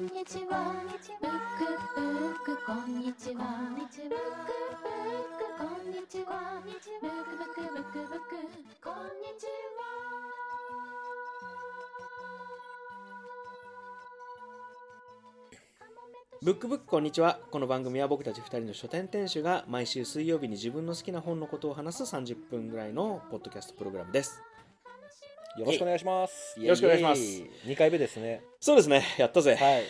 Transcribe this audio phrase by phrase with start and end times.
[0.00, 0.72] んにちは。
[1.20, 1.68] ブック
[2.00, 3.44] ブックこんにちは。
[3.76, 6.62] ブックブックこんにちは。
[6.64, 8.32] ブックブックブックブック
[8.82, 9.44] こんにち
[16.42, 17.38] ブックブックこんにちは。
[17.50, 24.40] この番組は僕たち2人の書店店主が毎週水曜日に自分の好きな本のことを話す30分ぐらいのポッドキャストプログラムです。
[25.58, 26.60] よろしくお願いします。
[26.60, 28.42] よろしくお願いします二回目ですね。
[28.60, 29.82] そうですねやったぜはい。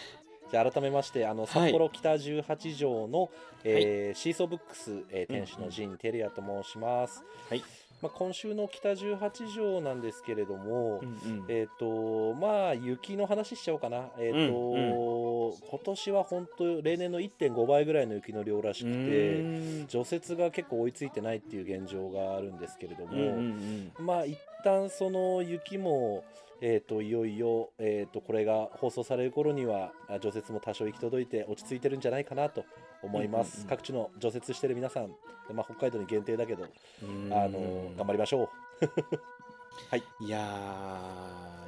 [0.51, 3.31] じゃあ改めましてあの札幌北18条の、
[3.63, 7.23] えーシーソーブックス、えー店主の陣照也と申します。
[7.49, 7.63] はい
[8.03, 11.01] まあ今週の北18条なんですけれども。
[11.03, 14.09] うんうんえっ、とまあ雪の話しちゃおうかな。
[14.19, 15.31] えっ、と、うん
[15.69, 26.25] 今年は本当例年の1.5倍ぐらいの雪の量らしくうて、ーん除雪が結構追いついてないっていう現状があるんですけれども、うんうんうんまあ一旦その雪も、
[26.61, 32.65] えー、といよいよ、えー、とこれが放送される頃にはあ除雪も多少行き届いて落ち着いてるんじゃないかなと
[33.03, 33.69] 思います、うんうんうん。
[33.71, 35.09] 各地の除雪してる皆さん、
[35.49, 36.67] でまあ、北海道に限定だけど、
[37.03, 37.33] うん。
[37.33, 38.51] あの頑張りましょ
[40.21, 40.29] い。
[40.29, 40.39] や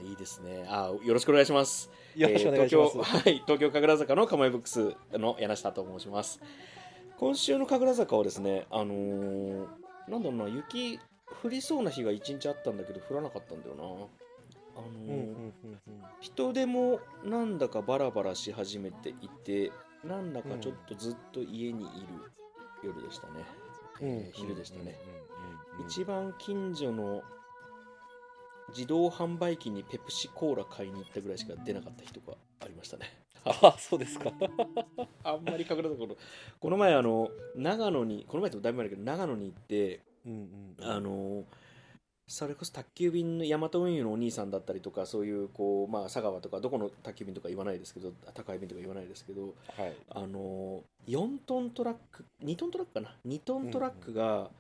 [0.03, 0.65] ーいいですね。
[0.69, 1.91] あよろしくお願いします。
[2.17, 3.43] うよろしくお願いします、えー東京 はい。
[3.47, 6.41] 東京神楽坂の釜井ブックスの柳下と申します。
[7.19, 9.67] 今週の神楽坂はですねあのー
[10.09, 10.99] なんだろうな雪
[11.43, 13.83] 降りそうな日が一日あったんだけど降らなかったんだよな。
[14.75, 19.73] あのーうんうんうん人手もなんだかバラバラし始めていて
[20.05, 22.07] なんだかちょっとずっと家にいる
[22.85, 23.45] 夜でしたね、
[24.01, 24.09] うん。
[24.09, 27.23] うんえー昼でしたね、うんうんうん一番近所の
[28.69, 33.07] 自動販売機にペプシコーラ買いに行ったぐらいしか出なかった人がありましたね。
[33.45, 34.31] あそうですか。
[35.25, 36.17] あんまり隠れたこと
[36.61, 41.45] この前あの長野にこの前ってもだいぶ前だけど長野に行ってうんうんあの
[42.29, 49.93] それこそ宅急便のヤマト運輸のお兄さんだったりとかそういうこうまあ佐川とかどこの宅急便とか言わないですけど宅配便とか言わないですけどはい。
[50.09, 54.51] あの4トントラック2トントラックかな2トントラックが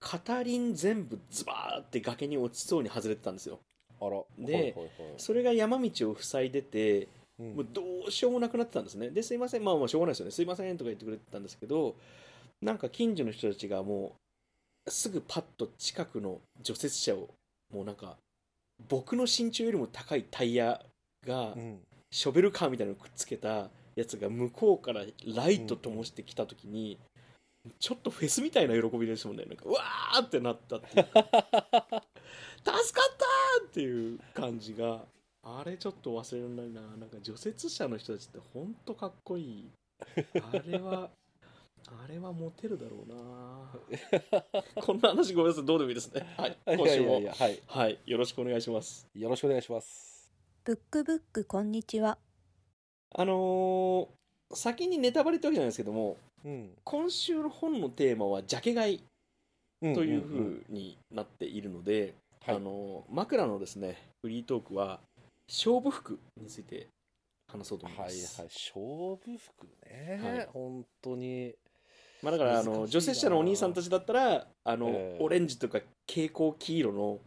[0.00, 3.60] 片輪全部ズバーって崖に落ちそうに外れてたんですよ。
[4.00, 4.22] あら。
[4.38, 4.90] ではいはいはい。
[5.16, 7.08] それが山道を塞いでて
[7.38, 7.54] うん。
[7.54, 9.08] もうどうしようもなくなってたんですね。
[9.10, 9.64] ですいません。
[9.64, 10.32] まあまあしょうがないですよね。
[10.32, 11.96] すいませんとか言ってくれてたんですけど
[12.60, 14.12] なんか近所の人たちがもう
[14.88, 17.28] すぐパッと近くの除雪車を
[17.72, 18.16] もうなんか
[18.88, 20.80] 僕の身長よりも高いタイヤ
[21.26, 21.78] がうん。
[22.08, 25.02] ショベルカーみたいなのくっつけたやつが向こうから
[25.34, 26.98] ライト灯してきた時に、
[27.80, 29.44] ちょっとフェスみたいな喜びですもんね。
[29.44, 31.04] なんかうわーってなったっていう。
[31.04, 31.32] 助か
[31.92, 35.04] ったーっていう感じが
[35.42, 36.96] あれちょっと忘れられないな。
[36.96, 39.70] なんか除雪車の人たちってほんとかっこいい。
[40.52, 41.10] あれは
[41.88, 43.70] あれはモテるだろうな。
[44.82, 45.64] こんな話ごめんなさい。
[45.64, 46.22] どうでもいいですね。
[46.36, 46.58] はい。
[46.66, 47.62] 今週もいやいやはい。
[47.66, 47.98] はい。
[48.06, 49.06] よろしくお願いします。
[49.14, 50.32] よろしくお願いします。
[50.64, 52.18] ブックブックこんにちは。
[53.14, 54.08] あのー
[54.54, 56.76] 先にネタバレってわけじゃないですけどもうん。
[56.84, 59.02] 今週の本のテーマはジャケ買い
[59.82, 62.56] うんというんん風になっているので、はい。
[62.56, 65.00] あの枕のですねフリートークは
[65.48, 66.88] 勝負服について
[67.48, 68.20] 話そうと思いまはいはい。
[68.20, 70.46] す、勝負服ね、はい。
[70.46, 71.54] 本当に
[72.22, 75.22] まあ、だからあの除雪車のお兄さんたちだったらあの、ええ。
[75.22, 77.18] オレンジとか蛍光黄色の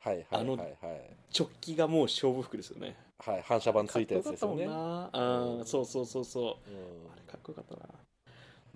[0.00, 0.76] はいはいあのはい。
[0.80, 1.00] はい
[1.38, 2.96] 直帰がもう勝負服ですよね。
[3.18, 4.66] はい反射板ついたやつですよね。
[4.68, 6.44] あーそうそうそうそう。
[6.44, 7.12] うん。
[7.12, 7.88] あれかっこよかったな。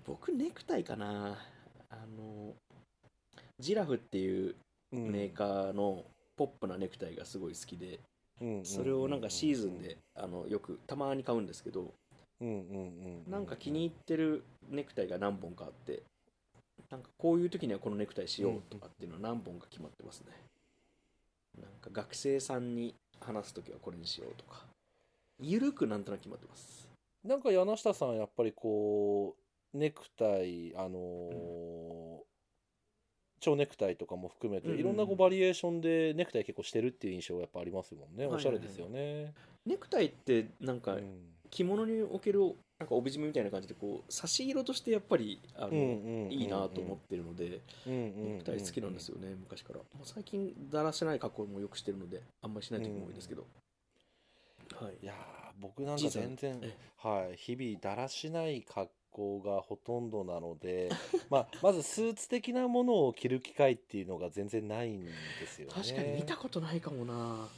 [0.06, 1.37] 僕ネクタイかな。
[1.91, 2.55] あの
[3.59, 4.55] ジラフっていう
[4.93, 5.11] うん。
[5.11, 6.05] メーカーの
[6.37, 8.00] ポップなネクタイがすごい好きで、
[8.41, 11.95] うんそれをなんかシーズンであのよくたまに買うんですけど、
[12.41, 13.30] うんうんうんうん。
[13.30, 16.02] なんか気に入ってるネクタイが何本かあって
[16.91, 20.32] なんかこういう時にはこのネクタイしようとかっていうのは何本か決まってますね。
[21.60, 24.64] なんか学生さんに話す時はこれにしようとか。
[25.41, 26.88] ゆるくなんとなく決まってます。
[27.24, 29.34] なんか柳下さんやっぱりこ
[29.74, 32.26] うネクタイあのー
[33.38, 34.80] 蝶ネクタイとかも含めてうんうん。
[34.80, 38.24] いろんなこうバリエーションでネクタイ結構してるっていう印象がやっぱありますもんね。
[38.24, 38.36] はいはいはい。
[38.36, 39.34] おしゃれですよね。
[39.66, 42.41] ネクタイってなんかうん着物における
[42.78, 49.78] なんか帯締めみたいな感じでこう差し色としてやっぱりあの、うんうんうんいいなと思ってるので、うんうんネクタイ好きなんですよね、昔から。
[49.78, 53.47] まあ最近、だらしない格好もよくしてるので、あんまりしない時も多いですけど。
[54.75, 55.07] はいい。
[55.07, 60.91] やー僕なんか全然えはい日々だらしない格好がほとんどなので
[61.31, 65.10] まあまずスーツ的なものを着る機会っていうのが全然ないんで
[65.47, 67.49] すよね確かに見たことないかもな。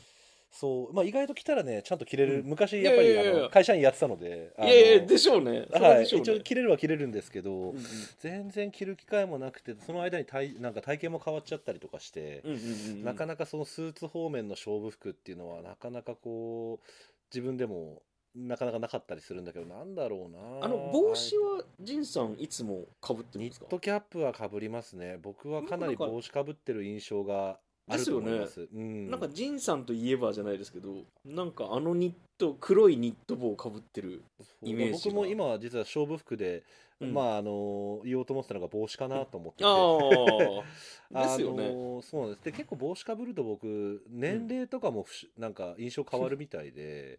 [0.50, 2.46] そうまあ意外と着たらねちゃんと着れる、うん。
[2.48, 5.66] 昔やっぱり会社員やってたのでいやいや、でしょうね。
[5.70, 7.84] はい一応着れるは着れるんですけど、うんうん。
[8.18, 13.04] 全然着る機会もなくてその間に体なんか体型も変わっちゃったりとかして、うんうんうんうん。
[13.04, 16.86] ななかなかそのスーツ方面の勝負服っていうのはなかなかこう
[17.32, 18.02] 自分でも
[18.34, 23.66] なかなかなかったりするんだけどなんだろうなあの帽子は仁さんいつもかぶってるんニですか？
[23.66, 25.18] ットキャップはかぶりますね。
[25.20, 27.58] 僕はかなり帽子かぶってる印象が
[27.88, 28.68] あると思います。
[28.72, 34.22] うん、なんか仁さんといえばじゃないですけどなんかあのニット黒いニット帽をかぶってる
[34.62, 35.14] イメージが。
[35.14, 36.62] 僕も今実は勝負服で、
[37.00, 37.14] うん。
[37.14, 41.68] まああの言おうと思ってたのが帽子かなと思ってて、ああ ですよね、
[42.02, 42.44] そうなんです。
[42.44, 45.06] で結構帽子かぶると僕年齢とかも
[45.36, 47.18] なんか印象変わるみたいで。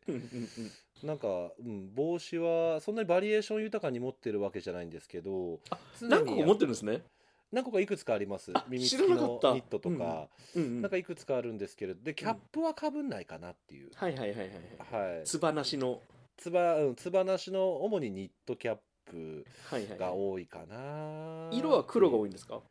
[1.04, 5.60] なんか、うん、帽子はそんなにバリエーション豊かに持ってるわけじゃないんですけど
[6.02, 7.04] 何個か持ってるんですね、
[7.52, 8.52] 何個かいくつかあります。
[8.54, 12.04] あ耳付きのニットとか、うんうん、なんかいくつかあるんですけれど。
[12.04, 14.48] でキャップはかぶんないかなっていう、はいはいはいはい
[14.92, 15.16] はい。
[15.16, 15.24] はい。
[15.26, 16.02] つばなしの。
[16.38, 22.62] つばうんつばなしの主にニットキャップはいはい、がはい、多いかな、色は黒が多いんですか？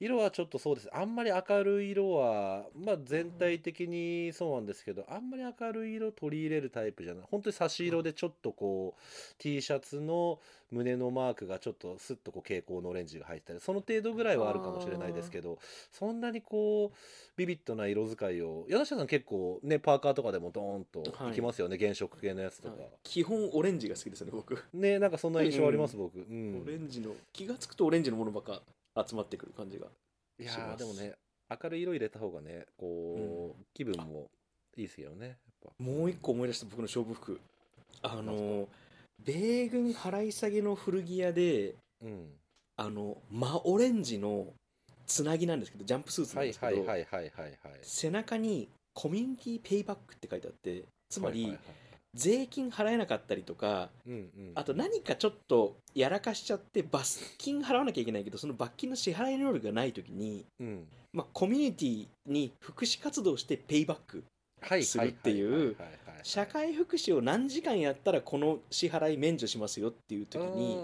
[0.00, 0.88] 色はちょっとそうです。
[0.92, 7.24] あんまり明るい色はまあ全体的にそうなんですけどあんまり明るい色取り入れるタイプじゃない。
[7.30, 9.02] 本当に差し色でちょっとこう
[9.38, 10.38] T シャツの
[10.70, 15.58] 胸のマークがちょっとスッとこう蛍光のオレンジが入ったりその程度ぐらいはあるかもしれないですけど
[15.90, 16.96] そんなにこう
[17.36, 21.32] ビビッドな色使いを柳下さん結構ねパーカーとかでもドーンとい。
[21.32, 22.90] きますよね、原色系のやつとか、はい。
[23.02, 28.62] 基本オレンジが好きですね僕、ねなんかそんな印象あります、僕、うん、オレンジの気が付くとオレンジのものばっか
[29.06, 29.86] 集まってくる感じが
[30.40, 31.14] いやでもね
[31.50, 34.26] 明るい色入れた方がねこう、気分も
[34.76, 35.70] いいですよねやっぱ。
[35.82, 37.40] もう一個思い出した僕の勝負服。
[38.02, 38.68] あの
[39.24, 42.26] 米軍払い下げの古着屋でうん。
[42.76, 44.46] あの真オレンジの
[45.04, 51.60] つなぎなんですけどジャンプスーツなはいんですけど、はいはいはいはいはい背中にコミュニティペイバックって書いてあってつまり、はいはい
[52.14, 54.52] 税金払えなかったりとかはいうんうん。
[54.54, 60.86] あと何かちょっとやらかしちゃって罰金払わなきゃいけないけどその罰金の支払い能力がない時に、うん。
[61.12, 64.24] まあ、コミュニティに福祉活動してペイバック
[64.60, 65.76] はいするっていう
[66.22, 70.78] 社会福祉を何時間やったらこの支払い免除しますよっていう時うんに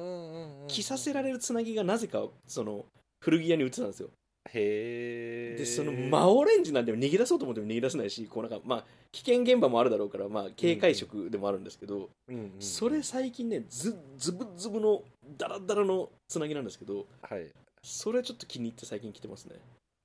[0.68, 2.84] 着させられるつなぎがなぜかその
[3.20, 4.08] 古着屋に売ってたんですよ
[4.54, 15.02] へえでその真オレンジなんでも逃げ出そうと思っても逃げ出せないしこうなんかまあ危険現場もあるだろうからまあ警戒色でもあるんですけど、うんうんそれ最近ねずズブズブの
[15.36, 17.46] ダラダラのつなぎなんですけどはい。
[17.82, 19.56] それちょっと気に入って最近着てますね。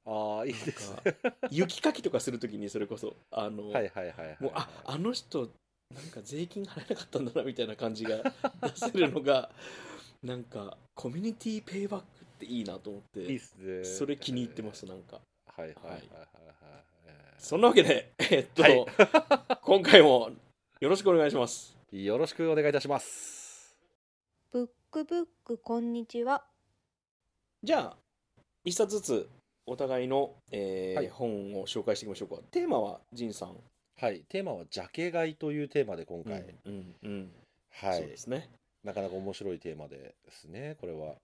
[0.05, 1.01] ああいいですか
[1.49, 4.37] 雪かきとかするときにそれこそあの、はいはいはいはい。
[4.41, 5.49] もうああの人
[5.95, 9.49] なんか税金払えなかったんだなみたいな感じが出せるのが
[10.21, 13.83] なんかコミュニティペイバックっていいなと思っていいっすね。
[13.83, 15.19] それ気に入ってますなんか。
[15.45, 16.07] はいはいはいはいはい
[17.37, 18.85] そんなわけで えっと、はい。
[19.61, 20.31] 今回も
[20.79, 21.77] よろしくお願いします。
[21.91, 23.75] よろしくお願いいたします。
[24.51, 26.45] ブックブックこんにちは。
[27.61, 27.97] じゃあ
[28.63, 29.29] 一冊ずつ
[29.65, 31.09] お互いの、えーはい。
[31.09, 32.41] 本を紹介していきましょうか。
[32.51, 33.57] テーマは仁さん。
[33.97, 34.21] はい。
[34.29, 37.31] テーマはジャケ買いというテーマで今回、うんうん。
[37.71, 37.99] はい。
[37.99, 38.49] そうですね。
[38.83, 41.15] なかなか面白いテーマですねこれは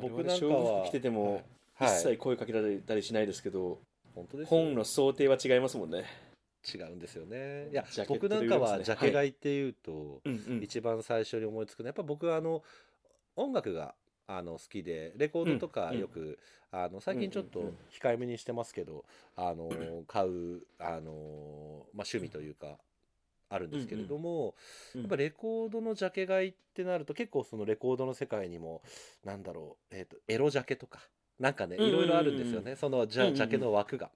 [0.00, 1.42] 僕僕なんんかは着てても、
[1.74, 1.96] はい。
[1.96, 3.80] 一切声かけられたりしないですけど、
[4.14, 4.60] 本当ですよ。
[4.60, 6.04] 本の想定は違いますもんね。
[6.66, 7.68] 違うんですよね。
[7.70, 10.62] いやジャケット僕なんかはジャケ買いっていうと、うんうん。
[10.62, 12.62] 一番最初に思いつくのはやっぱ僕はあの
[13.36, 13.94] 音楽が
[14.26, 16.38] あの好きでレコードとかうんよく、
[16.70, 17.72] あの最近ちょっとうんうん。
[17.72, 19.04] うん控えめにしてますけど、
[19.36, 19.70] あの
[20.06, 22.78] 買うあの、まあ、趣味というか
[23.48, 24.54] あるんですけれども、
[24.94, 28.82] うんやっぱレコードのジャケ買いってなると結構そのレコードの世界にも
[29.24, 31.00] なんだろう、えー、とエロジャケとか
[31.38, 34.10] なんかねうんうんうんいろいろあるんですよね、そのジャうんうんうんジャケの枠が。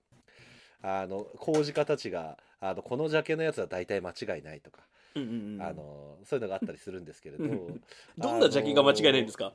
[0.81, 4.83] あの工事家たちがあのこのジャケのやつは大体間違いないとか、
[5.17, 7.83] うんうんうんあのそういうのがあったりするんですけれどうん
[8.19, 9.53] どんなジャケが間違いないんですか、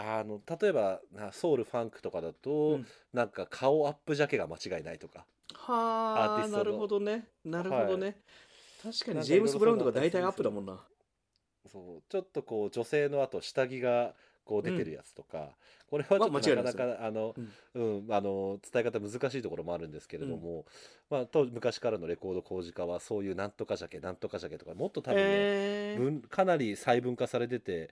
[0.00, 2.86] あの例えばなソウルファンクとかだと、うん。
[3.12, 5.26] なんか顔アップジャケが間違いないとか。
[5.54, 7.26] はあなるほどね。
[7.44, 8.18] なるほどね、確か
[8.84, 10.78] なんかにジェームス・ブラウンとか大体アップだもんな。
[11.70, 15.50] そうちょっとこう女性のあと下着がこう出てるやつとか、
[15.90, 17.34] これはちょっとなかなかあの、
[17.74, 18.06] うん。
[18.08, 20.64] あの伝え方難しいところもあるんですけれども、
[21.10, 26.02] まあ、と昔からのレコード工事家はそういうなんとかジャケなんとかジャケとかもっと多分ね、えー。
[26.02, 27.90] 分かなり細分化されてて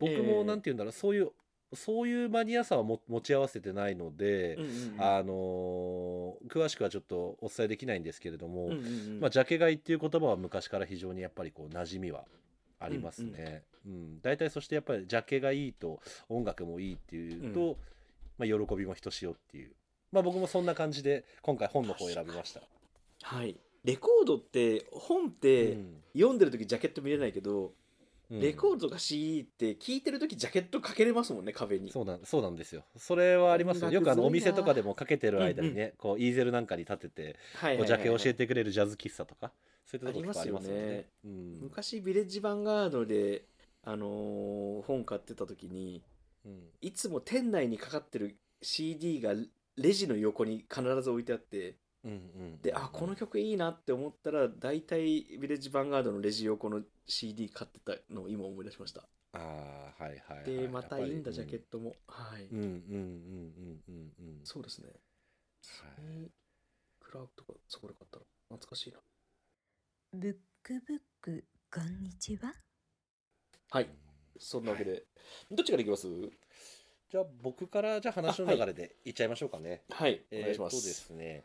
[0.00, 1.30] 僕えもえなんて言うんだろう、そういう
[1.74, 5.02] そういうマニアさはも持ち合わせてないので、うんうんうん。
[5.02, 9.20] あのー詳しくはちょっとお伝えできないんですけれども、うんうんうん。
[9.20, 12.24] まあ、ジャケ買いっていう言葉は昔から非常にやっぱりこう馴染みは
[12.78, 13.62] ありますね。
[13.86, 17.76] うん大体そしてやっぱりジャケがいいと音楽もいいっていうと、
[18.38, 19.72] まあ、喜びもひとしおっていう、
[20.12, 22.60] まあ、僕もそんな感じで今回本の方を選びました。
[23.22, 23.56] はい。
[23.84, 26.02] レコードって本ってうん。
[26.14, 27.72] 読んでる時ジャケット見れないけど、
[28.32, 28.40] うん。
[28.40, 31.90] レコードとか CD って聴いてる時ジャケットかけれますもんね壁に。
[31.90, 32.84] そうなんそうなんですよ。
[32.96, 33.90] それはありますよ。
[33.90, 39.52] よくあのお店とかでもかけてる間にね、こうイーゼルなんかに立ててジャケ教えててくれるジャズ喫茶とか
[39.84, 40.68] そういったとこありますよね。
[40.68, 41.06] ね。
[41.24, 41.58] うん。
[41.62, 43.44] 昔ビレッジヴァンガードで
[43.84, 46.02] あのー本買ってた時に
[46.44, 46.62] うん。
[46.80, 49.34] いつも店内にかかってる CD が
[49.76, 52.60] レジの横に必ず置いてあってうんうん。
[52.60, 59.02] であこの曲いいなって思ったら大体ビレッジヴァンガードのレジ横の CD 買ってたのを今思い出しました。
[59.34, 60.44] ああはいはいはい。
[60.44, 61.96] でまたいいんだジャケットトも。
[62.06, 62.44] はい。
[62.44, 62.82] うんうんうんうん
[63.88, 64.38] うんうん。
[64.38, 64.88] うんそうですね。
[64.88, 65.88] は
[66.24, 66.30] い
[67.00, 68.98] クラウドとかそこで買ったら懐かしいな。
[70.12, 71.44] ブックブック
[71.74, 72.52] こんにちは。
[73.70, 73.88] はい。
[74.38, 75.04] そんなわけで、
[75.50, 76.06] どっちからいきます？
[77.10, 79.82] じゃあ僕からじゃあ話の流れでいっちゃいましょうかね。
[79.90, 80.22] はい。
[80.30, 81.44] おえーっと願いします、ですね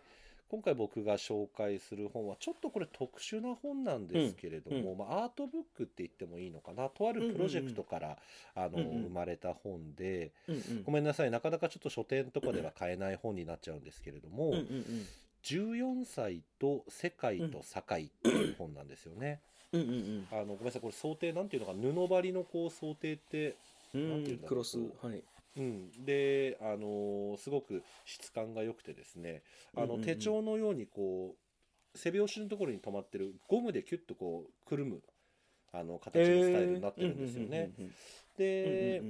[0.49, 8.17] 今回僕が紹介する本はちょっとこれ特殊な本なんですけれども、うんまあ、アートブックって言ってもいいのかなとあるプロジェクトから、
[8.55, 9.03] あのうんうん。
[9.03, 10.83] 生まれた本でうんうん。
[10.83, 15.07] ごめんなさいなかなかちょっと書店とかでは買えない本になっちゃうんですけれどもうんうんうん
[15.43, 19.39] 14歳と世界と堺っていう本なんですよね。
[19.71, 23.55] うんうんあのごめんなさいこれ想定なんていうのか布張りのこう想定って
[23.93, 25.21] うんなんていうんだろうクロスはい
[25.57, 29.43] うん、で、あのーすごく質感が良くてですね
[29.75, 35.01] あの手帳のようにこう背拍子のところに止まってるゴムでキュッとこうくるむ
[35.73, 37.71] あの形のスタイルになってるんですよね。
[37.79, 37.91] うん
[38.37, 39.01] で、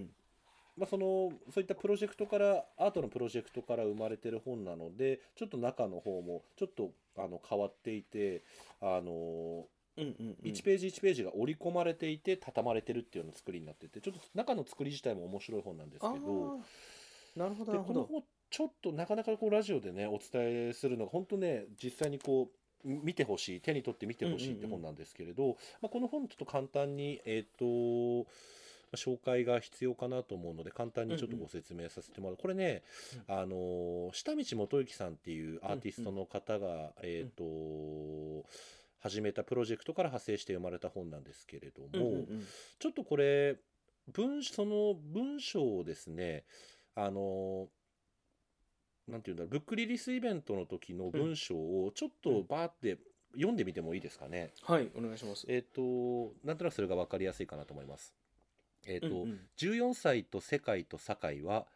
[0.78, 8.44] まあ、そのそういったプロジェクトからアートのプロジェクトから生まれてる本なのでちょっと中の方もちょっとあの変わっていて、
[8.80, 9.66] あの
[9.98, 16.18] 1ページ1ページが織り込まれていて畳まれてるっていうような作りになっててちょっと中の作り自体も面白い本なんですけあど。
[16.18, 16.58] ー
[17.38, 18.02] なるほどなるほど。
[18.02, 28.28] でこの本ちょっとなかなかこうラジオでねお伝えするのが本当ね実際にこう見てほしい手に取って見てほしいって本なんですけれど、まあ、この本ちょっと簡単にえっ、と
[28.96, 32.84] 紹介が必要かなと思うので簡単にちょっとご説明させてもらう、これね、
[33.28, 37.44] あの下道元幸さんっていうアーティストの方が、えっ、と、
[39.00, 42.48] 始めたプロジェクトから派生して生まれた本なんですけれども、うんうんうん
[42.80, 43.58] ちょっとこれ
[44.14, 46.46] 文その文章をですね
[46.96, 47.68] あの
[49.08, 52.98] なんていうんだろうブックリリースイベントの時の文章をちょっとバーって
[53.34, 54.52] 読んでみてもいいですかね？
[54.64, 58.14] はいお願いしますえっ、となんとなくそれが分かりやすいかなと思います。
[58.86, 61.68] えっ、と、うんうん14歳と世界と堺は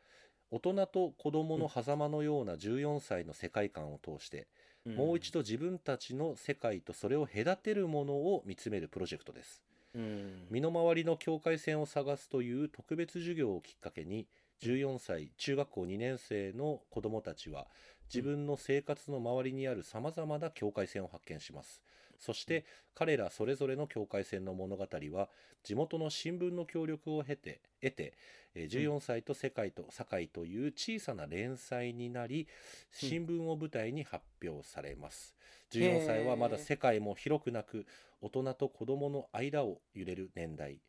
[0.51, 4.47] 大人と子供の狭間のような14歳の世界観を通して、
[4.85, 9.61] もう一度自分たちの世界とそれを隔てるものを見つめるプロジェクトです。
[9.93, 10.47] うん。
[10.49, 14.27] 身の回りの境界線を探すという特別授業をきっかけに
[14.61, 17.67] 14歳中学校2年生の子どもたちは
[18.13, 21.81] 自分の生活の周りにあるさまざまな境界線を発見します
[22.21, 22.63] そして
[22.95, 25.27] 彼らそれぞれの境界線の物語は
[25.63, 28.13] 地元の新聞の協力を経て得て
[28.53, 32.47] えー14歳と世界と堺という小さな連載になり
[32.91, 35.35] 新聞を舞台に発表されます。
[35.71, 37.85] 14歳はまだ世界も広くなく
[38.21, 40.81] 大人と子供の間を揺れる年代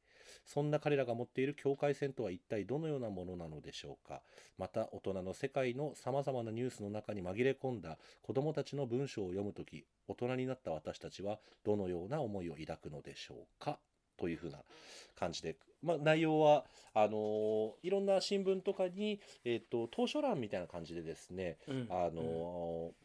[0.44, 4.20] そんな彼らが持っている境界線とは一体どのようなものなのでしょうか？
[4.58, 13.78] また大人の世界のさまざまなニュースの中に紛れ込んだ子供たちの文章を読むとき大人になった私たちはどのような思いを抱くのでしょうか？
[14.18, 14.58] というふうな
[15.18, 21.86] 感じで、まあ、内容はあのーいろんな新聞とかに、えー、と当書欄みたいな感じでですねうん。
[21.90, 23.01] あのー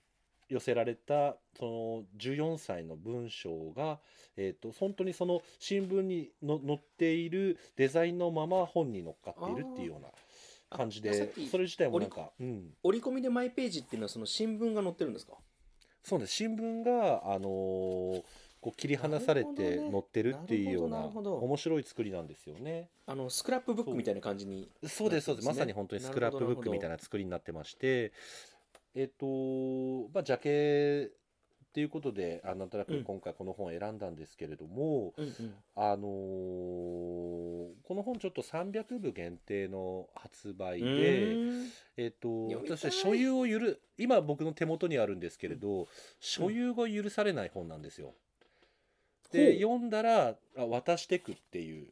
[0.50, 4.00] 寄せられたその14歳の文章が、
[4.36, 10.10] えー、と本当にその新聞にの載っているデザインのまま本に乗っかっているっていうような
[10.70, 15.34] 感じでそれ自体もなんか、うん、折り込みでマイページっていうのはその新聞が載ってるんですか？
[16.04, 16.34] そうです。
[16.34, 18.24] 新聞が、あのー
[18.60, 22.90] こう切り離されて載ってるっていうような面白い作りなんですよね。
[23.06, 25.26] あのスクラップブックみたいな感じにそうです。
[25.26, 25.48] そうです。
[25.48, 28.12] まさに本当にスクラップブックみたいな作りになってまして
[28.96, 31.12] えっとまあジャケ
[31.68, 33.04] っていうことであなんとなくうん。
[33.04, 35.54] 今回この本を選んだんですけれども、うんうん。
[35.76, 41.36] あのーこの本ちょっと300部限定の発売うで、
[41.96, 43.60] えっと私所有を許
[43.98, 45.88] 今僕の手元にあるんですけれど、
[46.20, 48.14] 所有が許されない本なんですよ。
[49.32, 51.88] で読んだらあ渡していくっていう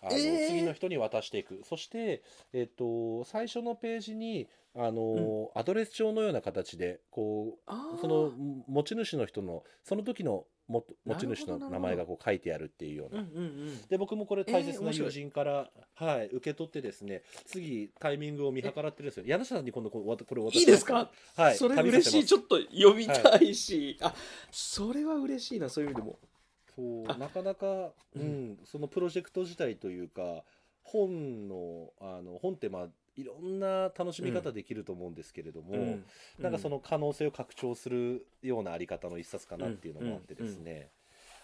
[0.00, 0.46] あの、えー。
[0.48, 1.60] 次の人に渡していく。
[1.64, 2.22] そして、
[2.52, 8.32] えっと最初のページにあの、アドレス帳のような形でこうその
[8.66, 13.20] 持ち主の人のその時のも持ち主の名前がこう書いてあるっていうような。
[13.20, 13.82] うんうんうん。
[13.88, 19.24] で僕もこれ大切な友人から、はい、受け取ってですね次タイミングを見計らってるんですよ。
[19.26, 21.10] 柳下さんに今度これこれ渡しいいですか？
[21.36, 22.24] はいそれ嬉しい。
[22.24, 24.14] ちょっと読みたいし、あ
[24.50, 26.18] それは嬉しいなそういう意味でも。
[26.74, 27.18] そうあ。
[27.18, 30.42] なかなか、ううんん、そのプロジェクト自体というか
[30.82, 36.04] 本のあの本ってまあいろんな楽しみ方できると思うんですけれども、うん。
[36.38, 40.90] なんかその可能性を拡張するようなあり方の一冊かなっていうのもあってですね、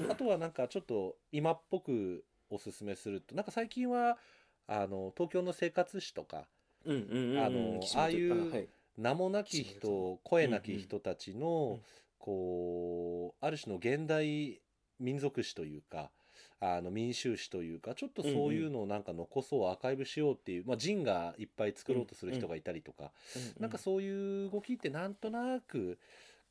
[0.09, 4.19] あとはなんかちょっと今っぽくおすすめするとなんか最近は
[4.67, 8.69] あの東京の生活史とかあのああいうはい。
[8.97, 11.81] 名もなき岸本人声なき人たちうんの
[12.19, 14.61] こうある種の現代
[14.99, 16.11] 民族史というか
[16.61, 25.99] あの民衆史というかちょっとそういうのをなんか残そうアーカイブしようっていう、まあ、人がいっぱい作ろうとする人がいたりとか、うんなんかそういう動きってなんとなく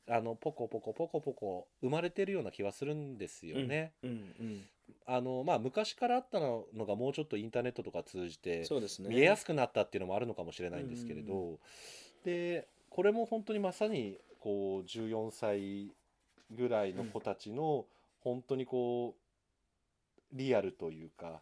[0.08, 3.92] あのポコポコポコポコ生まれてるような気はするんですよね。
[4.02, 4.12] うんう
[4.42, 4.64] ん
[5.06, 9.08] あのまあ、昔からあったのがもうちょっとインターネットとか通じてそうですね。
[9.08, 11.58] 見えやすくなったっていうのもあるのかもしれないんですけれど、うん
[12.24, 15.92] でこれも本当にまさにこう14歳
[16.50, 17.86] ぐらいの子たちの
[18.20, 19.19] 本当にこう
[20.32, 21.40] リアルというか。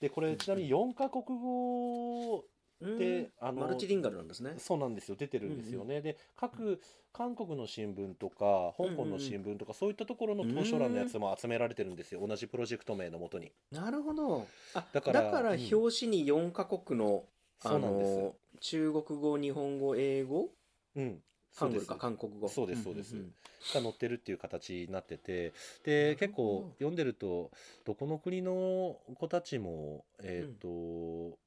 [0.00, 2.44] でこうんうんれちなみに4カ国語
[2.80, 2.98] うん。
[2.98, 4.54] であのマルチリンガルなんですね。
[4.58, 5.16] そうなんですよ。
[5.16, 6.80] 出てるんですよね、で各
[7.12, 12.24] 韓国の新聞とか香港の新聞とか、そういったところの図書欄のやつも集められてるんですよ。
[12.24, 13.50] 同じプロジェクト名のもとに。
[13.72, 14.46] なるほど。
[14.74, 15.74] あだかだかららうん。
[15.74, 17.24] 表紙に4カ国の
[17.64, 18.18] あそうなんです。
[18.18, 20.50] の中国語日本語英語？
[20.94, 21.22] うん
[21.58, 22.00] ハングルかそうです。
[22.00, 22.48] 韓国語。
[22.48, 23.18] そうですそうですん。
[23.18, 23.32] んん
[23.74, 25.52] が載ってるっていう形になっててな
[25.84, 27.50] で結構読んでると
[27.84, 31.38] どこの国の子たちもえっ、と、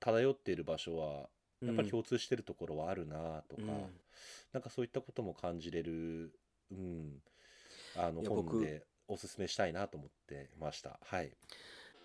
[0.00, 1.28] 漂っている場所は
[1.62, 3.66] やっぱり共通してるところはあるなとか、うん。
[4.52, 6.32] なんかそういったことも感じれる、
[6.70, 7.22] うん、
[7.96, 10.98] あの本でおすすめしたいなと思ってました。
[11.04, 11.32] はい。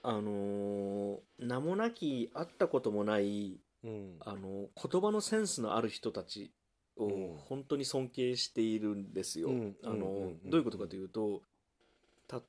[0.04, 4.16] あのー名もなき会ったこともないうん。
[4.20, 6.57] あの言葉のセンスのある人たちを
[6.98, 7.38] うん。
[7.38, 9.50] 本当に尊敬しているんですよ。
[9.50, 9.76] うん。
[9.84, 11.42] あのうんうんうんどういうことかというと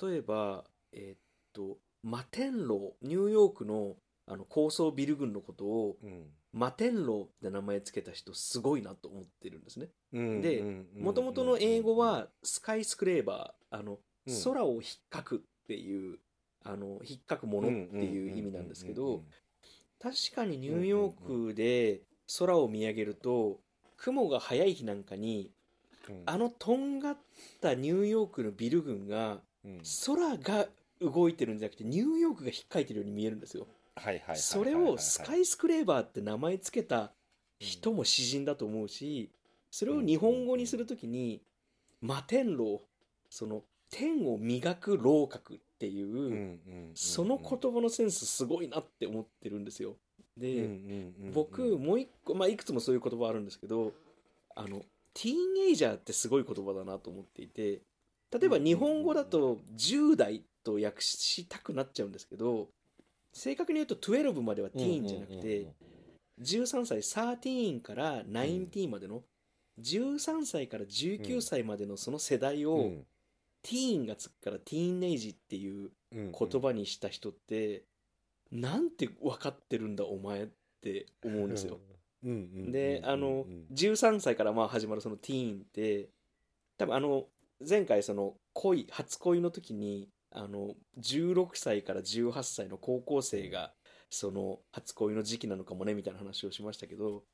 [0.03, 1.19] 例えば、えーっ
[1.53, 6.27] と摩天楼ニューヨークのあの高層ビル群のことをうん。
[6.53, 9.89] 摩天楼って名前つけた人すごいなと思ってるんですね。
[10.15, 10.41] うん。
[10.41, 10.65] で
[10.99, 14.45] もともとの英語はスカイスクレーバーあの、うん。
[14.45, 16.19] 空をひっかくっていう
[16.65, 19.23] あのひっかくものっていう意味なんですけど、
[20.01, 22.03] 確かにニューヨークで
[22.39, 23.61] 空を見上げると
[23.99, 25.51] 雲が早い日なんかに
[26.25, 27.17] あのとんがっ
[27.61, 29.81] たニューヨークのビル群がうん。
[30.07, 30.67] 空が
[31.01, 33.67] 動いてるんじゃなくてニューヨークがひっかいてるように見えるんですよ。
[34.37, 37.11] それをスカイスクレーバーって名前つけた
[37.59, 39.29] 人も詩人だと思うし
[39.73, 41.43] それを日本語にするときに
[42.01, 42.81] 摩天楼
[43.29, 46.91] その天を磨く楼閣っていう、うんうんうん。
[46.95, 49.97] その言葉のセンスすごいなって思ってるんですよ。
[50.39, 51.33] で、うんうんうんうん。
[51.33, 53.93] 僕もう一個、まあ、いくつもそういう言葉あるんですけど
[54.55, 54.83] あの
[55.15, 57.81] ティーンエイジャーってすごい言葉だなと思っていて
[58.33, 62.69] 例えば日本語だと10代と訳したくなっちゃうんですけど
[63.33, 65.67] 正確に言うと12まではティーンじゃなくて
[66.41, 69.23] 13歳13から19までの
[69.81, 72.83] 13歳から19歳までのその世代をうん。
[72.83, 73.07] うん。
[73.61, 76.33] ティーンがつくからティーンエイジっていううん。
[76.33, 77.83] 言葉にした人って
[78.51, 80.49] なんて分かってるんだお前っ
[80.81, 81.79] て思うんですよ。
[82.23, 83.67] であのうん。
[83.73, 86.09] 13歳からまあ始まるそのティーンって
[86.77, 87.27] 多分あの
[87.69, 93.73] 前回その恋初恋の時にあの16歳から18歳の高校生が
[94.11, 97.25] その初恋の時期なのかもねみたいな話をしましたけど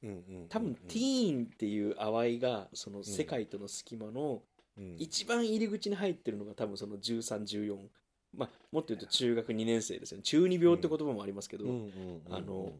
[0.48, 4.42] 多分ティーンっていう淡いがその世界との隙間の
[4.76, 4.96] うん。
[4.98, 7.76] 一番入り口に入ってるのが多分その1314
[8.36, 10.22] まあもっと言うと中学2年生ですよね。
[10.22, 11.64] 中二病って言葉もありますけど、
[12.30, 12.72] あの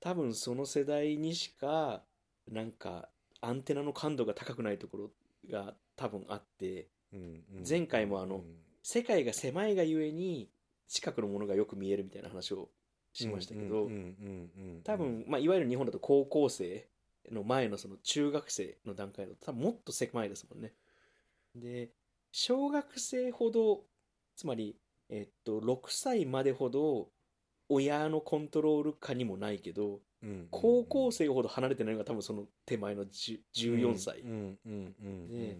[0.00, 2.02] 多分その世代にしか
[2.50, 3.08] なんか
[3.40, 5.10] アンテナの感度が高くないところ
[5.50, 6.88] が多分あって
[7.68, 8.42] 前回もあのうん
[8.86, 10.50] 世界が狭いがゆえに
[10.88, 12.68] 近くのものがよく見えるみたいな話を
[13.14, 13.88] しましたけど
[14.84, 16.86] 多分、まあ、いわゆる日本だと高校生
[17.32, 20.74] の前のその中学生の段階だと多分もっと狭いですもんね。
[21.56, 21.88] で
[22.30, 23.84] 小学生ほど
[24.36, 24.76] つまり、
[25.08, 27.08] えっと、6歳までほど
[27.68, 35.56] 親のコントロール下にもないけどうん高校生ほど離れてないのが多分その手前の10 14歳、うんうんうんうんで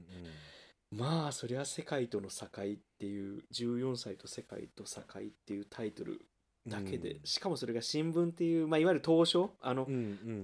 [0.91, 6.21] まあそりゃ世界との境っていう14歳と世界と境っていうタイトル
[6.67, 7.21] だけで、うん。
[7.25, 9.97] しかもそれが新聞っていう、まあ、いわゆる東書あの、うんう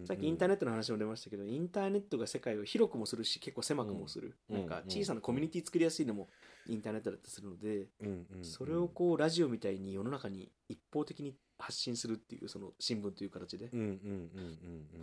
[0.02, 4.90] んさっきインターネットの話も出ましたけど、インターネットが世界を広くもするし結構狭くもする、うんなんかうん。
[4.90, 6.28] 小さなコミュニティ作りやすいのも
[6.70, 13.70] インターネットだったりするので、うんうんそれをこうラジオみたいに世の中に一方的に発信するっていうその新聞という形で、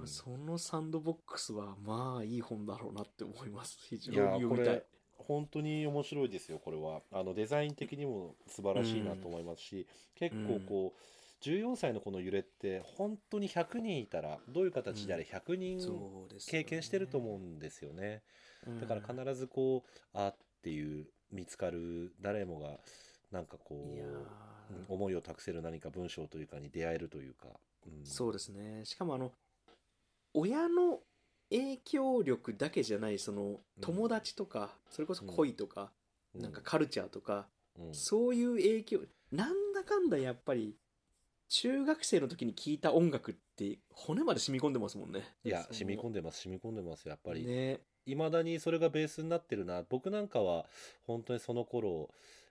[0.06, 3.77] そのサンドボックスはまあいい本だろうなって思います。
[3.80, 4.75] 非常に読みたい。
[4.75, 4.86] れ
[5.17, 7.01] 本当に面白いですよこれは。
[7.12, 15.80] あのデザイン的にも素晴らしいなと思いますし、結構こう14歳のこの揺れって本当に100人いたらどういう形であれ100人
[16.49, 18.23] 経験してると思うんですよね。
[18.82, 22.79] だから必ずこうあっていう見つかる誰もが
[23.31, 24.27] なんかこう、うん
[24.89, 27.47] 思いを託せる何か文章というかに出会えるというか、
[27.85, 28.05] うん。
[28.05, 28.83] そうですね。
[28.83, 29.31] しかもあの
[30.33, 30.99] 親の
[31.49, 35.91] 影響力だけじゃないその友達とか、それこそ恋とか、
[36.35, 37.47] うなんかカルチャーとか、
[37.79, 37.93] うん。
[37.93, 38.99] そういう影響
[39.31, 40.75] なんだかんだやっぱり
[41.49, 45.23] 中学生の時に聴いた音楽って骨まで染み込んでますもんね。
[45.43, 50.65] いや染み込んでます染み込んでますやっぱり、ねいまだにそれがベースになってるな僕なんかは
[51.05, 52.09] 本当にその頃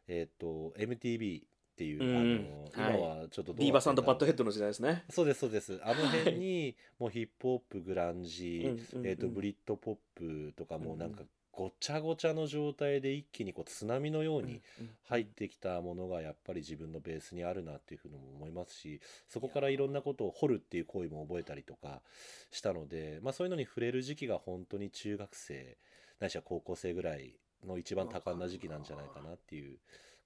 [0.09, 1.43] えっ、と MTV
[1.77, 2.47] っていう、うん。
[2.75, 2.99] あのはい。
[2.99, 5.05] 今はちょっとビーバーサンドパッドヘッドドの時代ですね。
[5.11, 5.79] そうですそうです。
[5.85, 9.07] あの辺にもうヒップホップグランジ、うんうんうん。
[9.07, 11.29] えー、とブリッドポップとかもなんかうん。
[11.53, 14.61] ごちゃごちゃの状態で一気にこう津波のように
[15.09, 22.03] 入ってきたものがやっぱり自分のベースにあるなっていうふうにも思いますしそこからいろんなことを掘るっていう行為も覚えたりとか
[22.51, 25.79] したので、まあ、そういうのに触れる時期が本当に中学生
[26.21, 29.79] ないしは高校生ぐらいの一番多感な時期なんじゃないかなっていう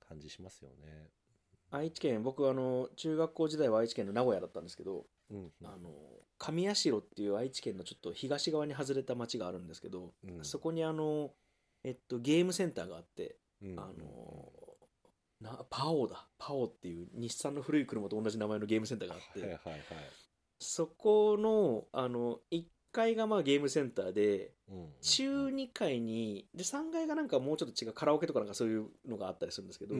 [0.09, 1.11] 感じしますよね。
[1.71, 5.51] 愛知県僕あの中学校時代は愛知県の名古屋だったんですけどうん。
[5.65, 5.91] あの
[6.39, 10.45] 上社っていう愛知県のちょっと東側に外れた町があるんですけど、うん。
[10.45, 11.31] そこにあの、
[11.85, 13.79] えっと、ゲームセンターがあって、うん。
[13.79, 14.53] あの
[15.41, 16.27] なパオだ。
[16.39, 19.81] パオっていう日産の古い車と同じ名前のゲームセンターがあって、はいはいはい。
[20.59, 29.95] そこのあの1階がまあゲームセンターでうん中2階にで3階がなんかもうちょっと違うカラオケとかなんかそういうのがあったりするんですけど、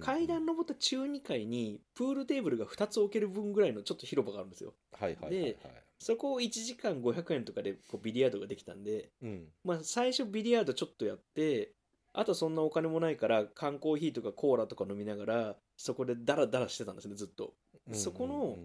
[0.00, 4.74] 階段登った中2階にプールテーブルが2つ置ける分ぐらいのちょっと広場があるんですよ。
[4.92, 5.52] はいはいはいはい。
[5.52, 5.58] で
[5.98, 9.44] そこを1時間500円とかでこうビリヤードができたんで、うん。
[9.64, 11.72] まあ、最初ビリヤードちょっとやって
[12.12, 17.54] あとそんなお金もないから缶コーヒーとかコーラとか飲みながらそこでダラダラしてたんですねずっと。
[17.88, 18.58] うんそこの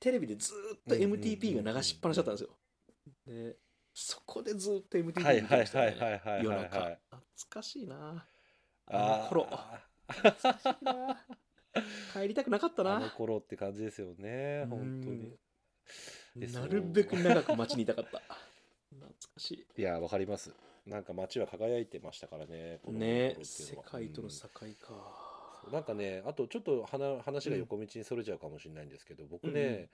[0.00, 2.50] テレビでずーっと MTP が流しっぱなしだったんですよ
[3.26, 3.56] で
[3.94, 6.98] そこでずっとい見てましたはいはいはい夜中はい。
[7.10, 8.26] 懐かしいな。
[8.86, 9.46] ああの頃。
[10.08, 11.26] 懐かしいな。
[12.12, 12.96] 帰りたくなかったな。
[12.96, 14.66] あの頃って感じですよね。
[14.68, 15.38] 本当に。
[16.52, 18.20] なるべく長く街にいたかった。
[18.90, 19.80] 懐かしい。
[19.80, 20.52] やわかります。
[20.86, 24.34] なんか街は輝いてましたからねね世界とのうん。
[24.34, 24.48] 境
[24.86, 29.88] か、なんかねあとちょっと話話が横道にそれちゃうかもしれないんですけど、僕ね、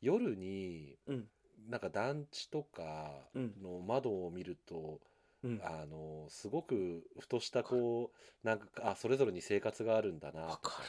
[0.00, 1.28] 夜にうん
[1.66, 3.54] なんか団地とかうん。
[3.60, 5.00] の窓を見ると、
[5.42, 5.60] うん。
[5.60, 8.12] あのすごくふとしたこ
[8.44, 10.88] うなんかあそれぞれに生活があるんだなとわかる。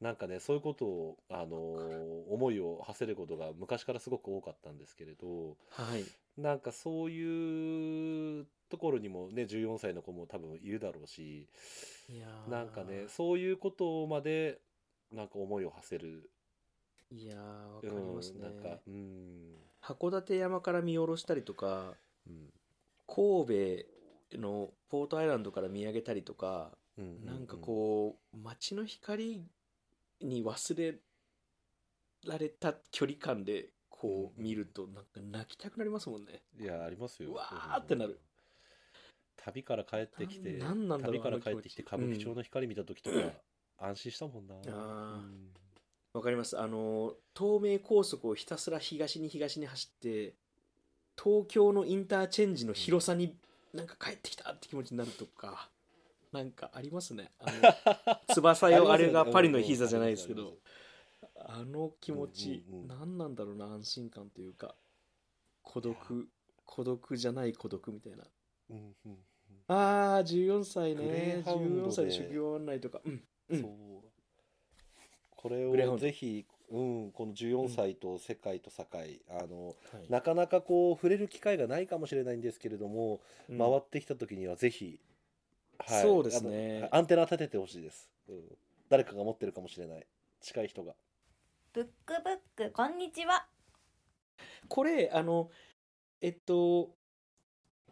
[0.00, 1.56] なんかねそういうことをあの
[2.30, 6.12] 思いを馳せることが昔からすごく多かったんですけれどはい。
[6.38, 11.48] なんかそういうところにもね14歳の子も多分いるだろうし
[12.08, 12.30] いやー。
[12.46, 14.60] なんかねそういうことまで
[15.12, 16.30] なんか思いを馳せる、
[17.10, 19.56] いやーわかりうん、ますね、なんかうん、
[19.86, 21.94] 函館山から見下ろしたりとか
[22.26, 22.52] うん
[23.06, 23.84] 神
[24.32, 27.24] 戸のポートアイランドから見上げたりとか、うん。
[27.24, 29.44] なんかこう街の光
[30.20, 30.96] に忘れ
[32.26, 36.42] られた距離感でこう見るとなんか泣きたくなりますもんね。
[36.58, 37.30] いやありますよ。
[37.30, 38.20] うわーってなる。
[39.36, 43.16] 旅から帰ってきて旅から帰ってきて歌舞伎町の光見た時とか、
[43.78, 44.56] 安心したもんな。
[44.56, 45.50] うん
[46.16, 46.58] わかります。
[46.58, 50.32] あの東名高速をひたすら東に東に走って
[51.22, 53.34] 東京のインターチェンジの広さに
[53.74, 55.68] なんか帰ってきたって気持ちになるとか
[56.32, 57.32] なんかありますね。
[57.38, 60.56] あの 翼よあれがパリの膝じゃないですけど。
[61.38, 62.88] あの気持ち、うんうんうん。
[62.88, 64.74] 何なんだろうな安心感というか
[65.62, 66.28] 孤独
[66.64, 68.24] 孤独じゃない孤独みたいな。
[68.70, 69.18] うんうん
[69.68, 71.02] あー14歳ね。
[71.40, 71.88] ーハウンドで。
[71.88, 73.02] 14歳で修行案内とか。
[73.04, 73.22] うん。
[73.50, 73.60] うん。
[73.60, 73.70] そう
[75.48, 78.84] これをぜひ、うん、この14歳と世界と境、
[79.30, 80.10] あのはい。
[80.10, 83.58] なかなかこう触れる機会がないかもしれないんですけれども、うん。
[83.58, 84.98] 回ってきた時にはぜひ、
[85.78, 86.02] はい。
[86.02, 86.88] そうですね。
[86.90, 88.42] アンテナ立ててほしいです、うん、
[88.88, 90.06] 誰かが持ってるかもしれない。
[90.40, 90.94] 近い人が。
[91.72, 92.30] ブックブ
[92.64, 93.46] ックこんにちは。
[94.68, 95.50] これあの
[96.20, 96.90] えっと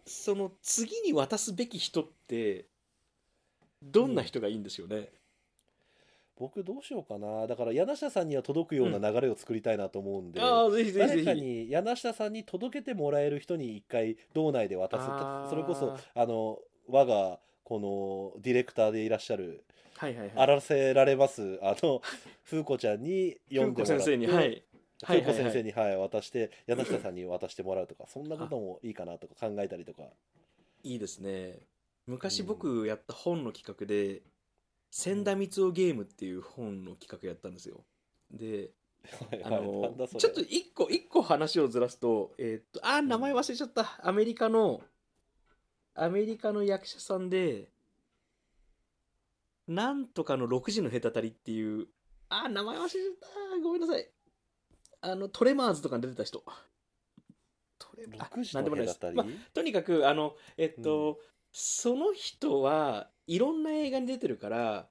[0.06, 2.66] その次に渡すべき人って
[3.82, 5.10] どんな人がいいんですよね、
[6.36, 7.46] 僕どうしようかな。
[7.46, 15.50] だから柳下さんには届くような流れを作りたいなと思うんで、ああぜひぜひぜ誰かひに柳下さんに届けてもらえる人に一回道内で渡すあー。
[15.50, 19.64] それこそあの我がこのディレクターでいらっしゃる
[19.96, 20.32] はいはいはい。
[20.34, 22.02] あらせられますあの
[22.44, 24.64] 風子ちゃんに読んでもらって風子先生にはい。
[25.02, 30.02] はい風子先生に、はい渡して柳下さんに渡してもらうとかそんなこともいいかなとか考えたりとか、
[30.82, 31.58] いいですね。
[32.06, 34.22] 昔僕やった本の企画で
[34.96, 37.84] 「千田光夫ゲーム」っていう本の企画やったんですよ。
[38.30, 38.70] で
[39.42, 43.98] あはいのちょっと一個一個話をずらすとえーっとあー名前忘れちゃった。
[44.06, 44.82] アメリカの
[45.94, 47.72] アメリカの役者さんで
[49.66, 51.88] なんとかの6時の隔たりっていう
[52.28, 53.60] あー名前忘れちゃった。
[53.60, 54.08] ごめんなさい。
[55.00, 56.44] あのトレマーズとかに出てた人。
[57.78, 59.00] トレあ6時のなんでもないです。
[59.00, 64.88] 隔たり、まあとにかくあのえっと、その人はいろんな映画に出てるから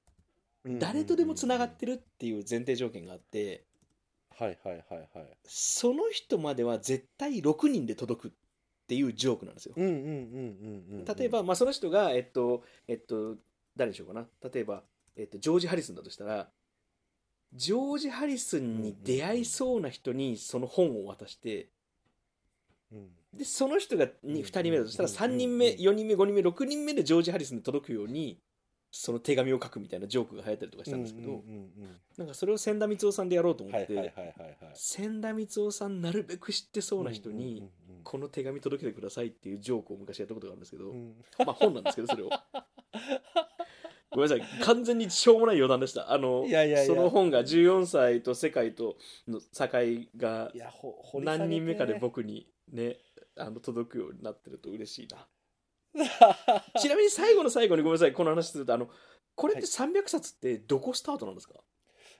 [0.64, 3.64] 誰とでもつながってるるっていう前提条件があって
[4.38, 5.36] はいはいはいはい。
[5.44, 8.30] その人までは絶対6人で届くっ
[8.88, 9.74] ていうジョークなんですよ。
[9.76, 11.04] うんうんうんうんうん。
[11.04, 13.36] 例えば、まあ、その人が、えっとえっと、
[13.76, 14.26] 誰にしようかな。
[14.52, 14.82] 例えば、
[15.16, 16.48] えっと、ジョージ・ハリスンだとしたら
[17.52, 21.68] ジョージ・ハリスンに出会いそうな人にその本を渡して
[22.92, 28.38] うんでその人がにうん2人目だとしたらうん3人目4人目5人目6人目でジョージ・ハリスンに届くように
[28.96, 31.42] その手紙を書くみたいなジョークが流行ったりとかしたんですけど、
[32.16, 34.14] なんかそれを千田光夫さんでやろうとうん思って、
[34.72, 37.68] 千田光夫さんなるべく知ってそうな人に、
[38.04, 41.16] この手紙届けてくださいっていうジョークを昔やったことがあるんですけど、うん。
[41.44, 42.30] まあ本なんですけどそれを。
[44.12, 44.62] ごめんなさい。
[44.62, 46.46] 完全にしょうもない余談でしたあの
[46.86, 49.46] その本が14歳と世界との境
[50.16, 50.52] が
[51.14, 52.98] 何人目かで僕にね
[53.36, 55.26] あの届くようになってると嬉しいな。
[56.80, 58.90] ちなみに最後の最後にごめんなさいこの話するとあの
[59.36, 61.54] これって300冊ってどこスタートなんですか、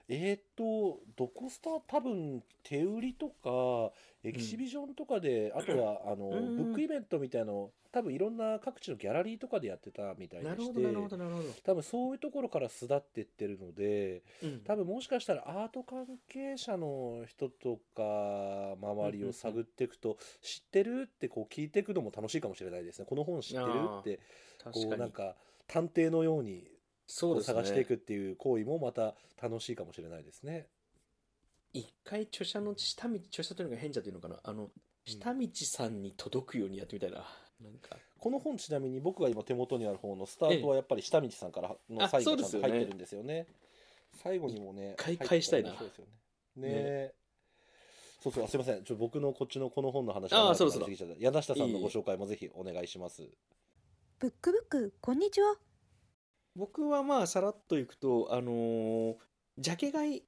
[0.07, 3.93] えーっとどこスター多分手売りとか
[4.25, 14.59] エキシビジョンとかで、あとはあの、うんブックイベントみたいのを多分いろんな各地のギャラリーとかでやってたみたいでして多分そういうところから巣立ってってるのでうん。
[14.65, 23.05] 多分もしかしたらアート関係者の人とか周りを探っていくと知ってるってこう聞いていくのも楽しいかもしれないですね。
[23.07, 24.19] この本知ってるって
[24.63, 25.35] こうなんか
[25.67, 26.75] 探偵のようにこう
[27.07, 27.53] そうですね。
[27.53, 30.67] 探していくっていう行為もまた楽しいかもしれないですね。
[31.77, 34.37] 一回著者の下道著者というのが変じゃというのかな？
[34.41, 34.69] あの
[35.03, 37.17] 下道さんに届くようにやってみたいな、
[37.61, 37.97] なんか。
[38.17, 42.67] この本ちなみに僕が今手元にある方のスタートはやっぱり下道さんからのあサインがちゃんそうですよね。
[42.67, 43.47] と入ってるんですよね。
[44.23, 45.71] 最後にもね、一回返したいな。
[45.71, 46.11] 面白ですよね。
[46.11, 46.69] ね。
[46.69, 47.13] え
[48.23, 48.83] そうそう、すいません。
[48.83, 53.21] ちょ僕のこっちのこの本の話あー長くそうそうなりすぎちゃった柳下さんのご紹介もぜひお願いします。
[54.19, 55.55] ブックブックこんにちは。
[56.55, 59.15] 僕はまあさらっといくとあのー
[59.57, 60.23] ジャケ買い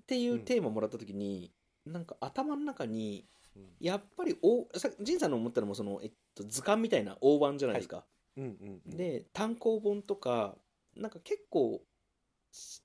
[0.00, 1.52] っていうテーマもらった時に、
[1.84, 3.62] なんか頭の中にうん。
[3.80, 8.04] やっぱりおさ仁さんの思ったのもその、えっと、図鑑みたいな大判じゃないですか、
[8.36, 8.96] うんうんうん。
[8.96, 10.56] で単行本とか
[10.94, 11.80] なんか結構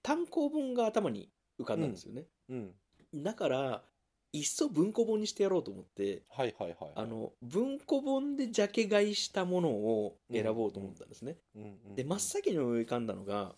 [0.01, 2.73] 単行本が頭に浮かんだんですよね、うん。
[3.13, 3.83] だから
[4.31, 6.91] いっそ文庫本にしてやろうと思ってはいはいはい。
[6.95, 13.55] あの文庫本でジャケ買いしたものを選ぼうと思ったんですね、うんうんうん、で真っ先に思い浮かんだのが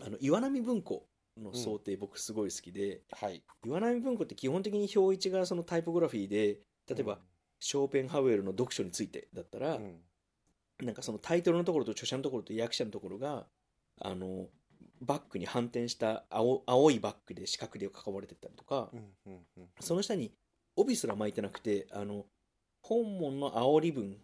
[0.00, 1.07] あの岩波文庫
[1.42, 3.42] の想定僕すごい好きで、はい。
[3.64, 7.18] 岩波文庫って基本的に表一がそのタイポグラフィーで例えば、
[7.60, 9.96] ショーペンハウエルの読書についてだったら、うん、
[10.82, 13.46] なんかそのタイトルのところと著者のところと役者のところが
[14.00, 14.46] あの
[15.00, 19.68] バックに反転した青青いバックで四角で囲われてたりとか、うんうんうん。
[19.80, 20.32] その下に
[20.76, 22.24] 帯すら巻いてなくてあの
[22.82, 24.16] 本文の煽り文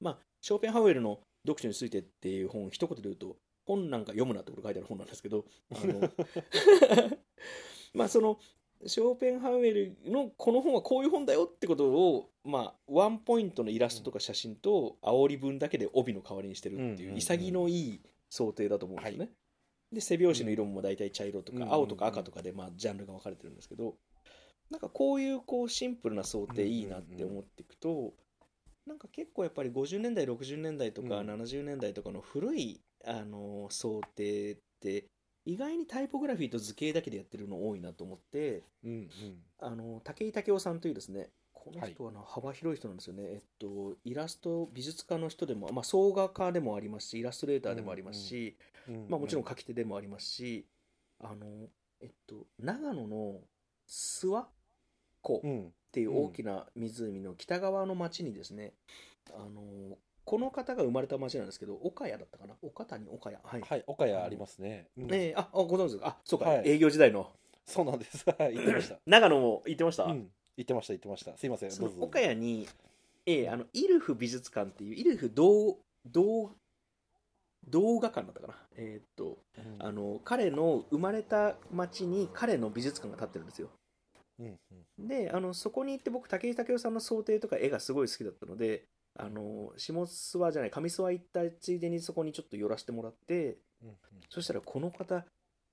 [0.00, 5.44] まあショーペンハウエルの読書についてっていう本一言で言うと本なんか読むなってこと書いてある本なんですけど。
[5.70, 6.10] あの。
[7.94, 8.38] まあその
[8.86, 19.30] ショーペンハウエルのこの本はこういう本だよってことをまあワンポイントのイラストとか写真と煽り文だけで帯の代わりにしてるっていう潔のいい想定だと思うんですよね。
[19.92, 21.58] で背表紙の色も大体茶色とうん。
[21.58, 23.96] か青とか赤とかでまあジャンルが分かれてるんですけど。
[24.70, 28.14] なんかこういうこうシンプルな想定いいなって思っていくと
[28.86, 31.30] なんか結構やっぱり50年代60年代とかうん。
[31.30, 35.06] 70年代とかの古いあの想定って
[35.44, 39.08] 意外にタイポグラフィーと図形だけでやってるの多いなと思ってうんうん。
[39.60, 48.56] あの武井武雄さんというですねこの人はな幅広い人なんですよね、えっと、イラスト美術家の人でも、まあ、総画家でもありますしイラストレーターでもありますし、
[48.88, 50.66] うんまあ、もちろん書き手でもありますし、
[51.20, 51.68] あの
[52.00, 53.36] えっと、長野の
[53.88, 54.46] 諏訪
[55.20, 55.72] 湖っうん。
[55.92, 58.72] ていう大きな湖の北側の町にですね、
[59.30, 62.54] あのこの方が生まれた町なんですけど岡谷だったかな？
[62.62, 63.36] 岡谷岡谷。
[63.42, 64.86] はい、はい、岡谷ありますね。
[64.96, 65.08] うん。
[65.12, 66.06] えーああご存知ですか？
[66.08, 66.68] あそうか、はい。
[66.68, 67.30] 営業時代の。
[67.66, 68.24] そうなんです。
[68.38, 68.98] はい、言ってました。
[69.06, 71.36] 長野も行ってました、うん、言ってました、言ってました。
[71.36, 71.96] すいません、どうぞ。
[72.00, 72.68] 岡谷に、
[73.26, 76.50] えーあのイルフ美術館っていうイルフ童童
[77.68, 78.54] 童画館だったかな？
[78.76, 79.76] えーっとうん。
[79.78, 83.68] あの彼の生まれた町に彼の美術館が建ってるんですよ。
[84.40, 84.58] うん
[84.98, 85.08] うん。
[85.08, 93.96] であのそこに行って僕武井武雄さんの想定とか絵がすごい好きだったのであの下諏訪じゃない上諏訪行ったついでにそこにちょっと寄らせてもらってうんうん。
[94.30, 95.24] そしたらこの方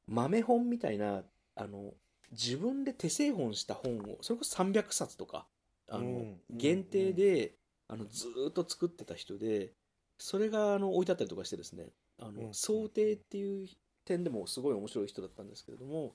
[0.07, 1.23] 豆本みたいな
[1.55, 1.93] あの
[2.31, 5.45] 自分で手製本した本をそれこそ300冊とか
[5.89, 7.53] あの、うん限定で、
[7.87, 9.71] あのずーっと作ってた人で
[10.17, 11.87] それがあの置いてあったりとかしてですね
[12.19, 13.67] あの、うん想定っていう
[14.05, 16.11] 点でもすごい面白い人だったんですけれども、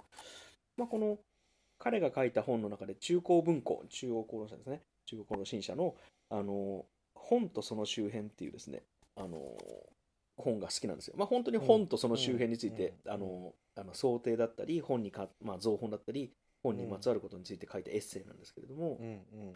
[0.76, 1.18] まあ、この
[1.78, 4.82] 彼が書いた本の中で中高文庫中央公論社ですね。
[5.06, 5.94] 中央公論新社の
[6.30, 6.84] あの
[7.24, 8.82] 本とその周辺っていうですね
[9.16, 9.38] あの
[10.36, 11.14] 本が好きなんですよ。
[11.16, 16.30] まあ、本当に本とその周辺について、うんあのあの想定だったり本にか、まあ、造本だったり
[16.62, 19.54] 本にまつわることについて書いたエッセイなんですけれども、うんうん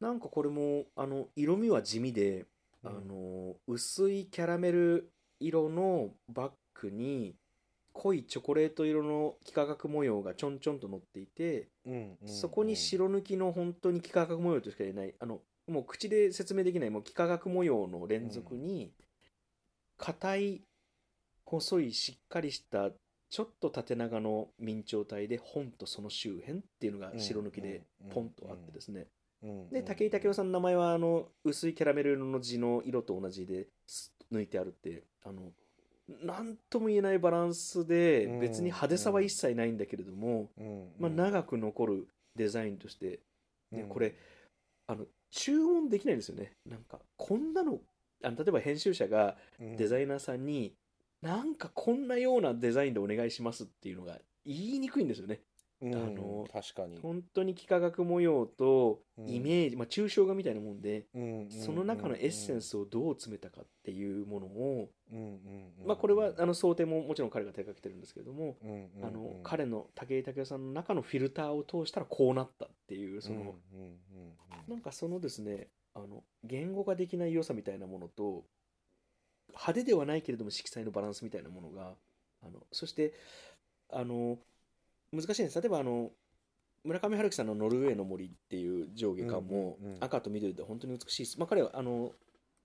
[0.00, 2.46] なんかこれもあの色味は地味で、
[2.82, 2.90] うん。
[2.90, 7.36] あの薄いキャラメル色のバッグに
[7.92, 12.28] 濃いチョコレート色の幾何学模様がちょんちょんと乗っていて、うんうんうん。
[12.28, 18.92] そこに白抜きの本当に幾何学模様としか言えないあのもう口で説明できないもう幾何学模様の連続に
[19.96, 20.62] 硬い
[21.44, 22.90] 細いしっかりした
[23.30, 29.06] ちょっと縦長の明朝体で本とその周辺っていうのが白抜きでポンとあってですね、
[29.70, 35.50] で武井武雄さんの名前はあの薄いキャラメル色の字の色と同じです抜いてあるってあの
[36.22, 38.40] なんとも言えないバランスでうん。
[38.40, 40.88] 別に派手さは一切ないんだけれども、うん。
[40.98, 43.20] まあ、長く残るデザインとして
[43.70, 43.88] でうん。
[43.88, 44.14] これ
[44.86, 46.52] あの注文できないんですよね。
[46.64, 47.80] なんかこんなの
[48.22, 50.76] あの例えば編集者がデザイナーさんに、
[51.22, 55.34] なんかこんなようなデザインでお願いしますっていうのが言いにくいんですよね。
[55.36, 55.51] うん
[55.82, 56.98] あの確かに。
[57.00, 59.28] 本当に幾何学模様とうん。
[59.28, 64.88] イメージ、まあ、抽象画みたいなもんで、うんその中のエッセンスをどう詰めたかっていうものを、
[65.86, 68.56] まあ、これはあの想定ももちろん彼が手掛けてるんですけれども、
[69.02, 73.54] あの彼の武井武雄さんの中のフィルターを通したらこうなったっていうその、
[74.68, 78.44] うなんかそのですねあの言語ができない良さみたいなものと
[79.48, 81.94] 派手ではないけれども色彩のバランスみたいなものが
[82.42, 83.12] あのそして
[83.90, 84.38] あの
[85.12, 85.60] 難しいんです。
[85.60, 86.10] 例えばあの
[86.84, 92.12] 村上春樹さんの「ノルウェーの森」っていう上下感も赤と緑で本当に美しいです、まあ、彼はあの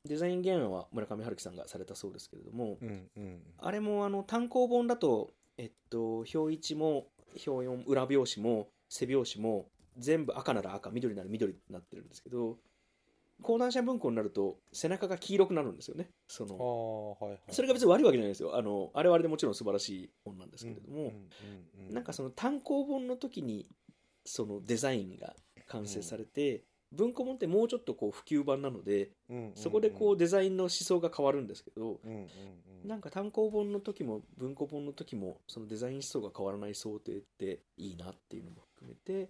[0.06, 7.08] デザイン原案は村上春樹さんがされたそうですけれども、うんうんあれもあの単行本だと、えっと、表1も
[7.46, 12.58] 表4裏表紙も背表紙も全部赤なら赤緑なら緑になってるんですけど
[13.42, 23.66] 講談社文庫になると背中が黄色くなるんですよねそのはいはいそれが別に悪いわけじゃないですよあのあれはあれでもちろん素晴らしい本なんですけれども、うんうんなんかその単行本の時に
[24.26, 25.34] そのデザインが
[25.70, 32.28] 完成されて、文庫本ってもうちょっとこう普及版なのでうんうんそこでこうデザインの思想が変わるんですけど、うんうんうん
[32.86, 39.30] なんか単行本の時も文庫本の時もそのデザイン思想が変わらない想定っていいなっていうのも含めて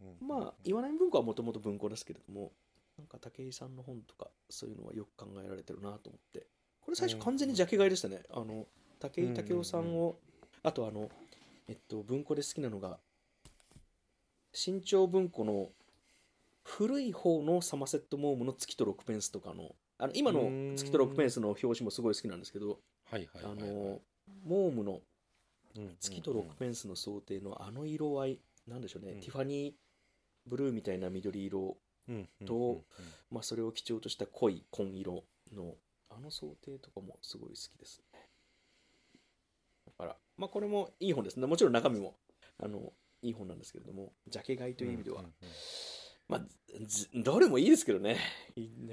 [0.00, 2.52] うんうんまあ岩波文庫はもともと文庫ですけれども
[3.00, 6.46] なんか武井さんの本とかそういうのはよく考えられてるなと思って。
[6.80, 8.22] これ最初完全にジャケ買いでしたね。
[8.30, 8.66] あの
[8.98, 10.16] 武井武雄さんを
[10.62, 11.10] あとあの
[11.68, 12.98] えっと文庫で好きなのが
[14.52, 15.70] 新潮文庫の
[16.64, 23.70] 古い方のサマセット・モームの月と6ペンスとかのあの今の月と6ペンスの表紙もすごい好きなんですけどはいはいあはいはい。
[23.70, 24.00] の
[24.44, 25.00] モームの
[25.76, 29.20] うん月と6ペンスの想定のあの色合いなんでしょうね、うん。
[29.20, 29.72] ティファニー
[30.46, 31.76] ブルーみたいな緑色、
[32.46, 32.84] と
[33.30, 35.74] まあ、それを基調とした濃い紺色の
[36.10, 38.20] あの想定とかもすごい好きですね。
[39.86, 41.38] だからまあこれもいい本です。
[41.38, 42.16] ねもちろん中身も
[42.58, 42.92] あの
[43.22, 45.24] いい本なんですけれどもジャケ買いという意味では、
[46.28, 46.40] まあ
[46.86, 48.18] ずどれもいいですけどね。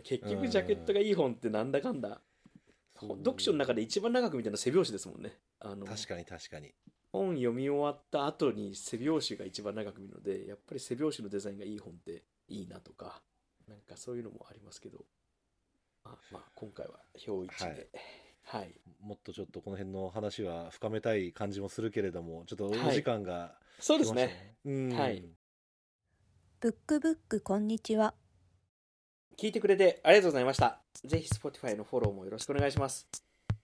[0.03, 2.21] 結局ジャケットがいい本ってなんだかんだ、
[2.99, 5.33] 読書の中で一番長く見たのは背表紙ですもんね。
[5.59, 6.73] あの確かに確かに。
[7.11, 13.21] 本読み終わった後に背表紙が一番長く見るのでやっぱり背表紙のデザインがいい本っていいなとか
[13.67, 15.05] なんかそういうのもありますけど。
[16.05, 17.89] あまあ今回は表一で。
[18.43, 22.95] はい、もっとちょっとこの辺の話は深めたい感じもするけれどもちょっとおはい。
[22.95, 24.55] 時間がそうですね。
[24.63, 24.93] うん。
[24.93, 25.23] はい。
[26.61, 28.13] ブックブックこんにちは。
[29.37, 30.81] 聞いてくれてありがとうございました。
[31.03, 33.07] ぜひ Spotify のフォローもよろしくお願いします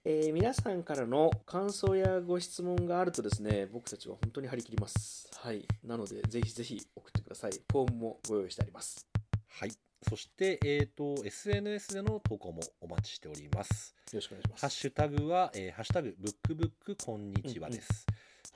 [0.06, 5.30] えー皆さんからの感想やご質問があるとですね僕たちは本当に張り切ります。
[5.42, 5.66] はい。
[5.86, 7.52] なのでぜひぜひ送ってください。
[7.72, 9.08] フォームもご用意してあります。
[9.48, 9.72] はい。
[10.10, 13.96] そして、えー、と SNS での投稿もお待ちしております。
[14.12, 14.62] よろしくお願いします。
[14.62, 18.06] ハッシュタグは、えーハッシュタグブックブックこんにちはです。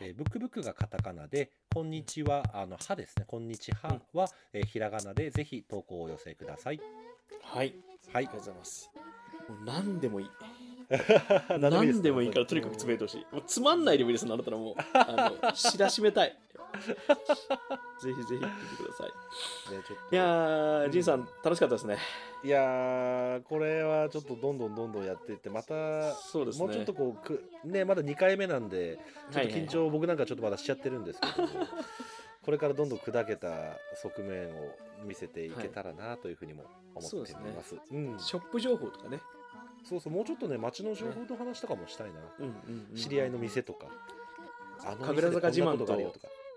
[0.01, 6.82] えーブックブックがカタカナで、こんにちは、あの、はですね、こんにちはは、えーひらがなでぜひ投稿をお寄せください。
[7.41, 7.67] はい。
[7.67, 7.74] はい。
[8.15, 8.91] ありがとうございます。
[9.47, 10.30] もう何でもいい。
[11.59, 13.25] 何何でもいいからとにかく詰めてほしい。
[13.31, 14.75] もうつまんないでもいいですね、あなたらもう。
[14.93, 16.38] あの、知らしめたい。
[16.77, 19.09] ぜひぜひ見てください。
[20.11, 21.97] いやー仁さん楽しかったですね。
[22.43, 26.65] いやーこれはちょっとどんどんどんどんやっていってまたそうですね。
[26.65, 28.99] もうちょっとこうくねまだ2回目なんで
[29.31, 31.65] ちょっと緊張、僕なんかちょっとまだしちゃってるんですけども
[32.43, 34.75] これからどんどん砕けた側面を
[35.05, 36.63] 見せていけたらなというふうにも
[36.95, 38.19] 思っております,、うん。
[38.19, 39.19] ショップ情報とかね、
[39.88, 42.95] そうそうもうちょっとね街の情報の話とかもしたいな、うんうんうん。
[42.95, 43.88] 知り合いの店とか。
[44.85, 45.85] あの神楽坂自慢と。
[45.85, 45.95] か。